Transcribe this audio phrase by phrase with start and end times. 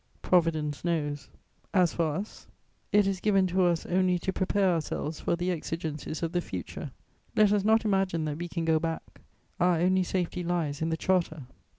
[0.23, 1.29] Providence knows.
[1.75, 2.47] As for us,
[2.91, 6.89] it is given to us only to prepare ourselves for the exigencies of the future.
[7.35, 9.21] Let us not imagine that we can go back:
[9.59, 11.43] our only safety lies in the Charter.